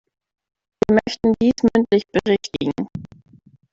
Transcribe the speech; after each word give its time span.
Wir 0.79 0.97
möchten 1.05 1.31
dies 1.39 1.53
mündlich 1.77 2.07
berichtigen. 2.07 2.71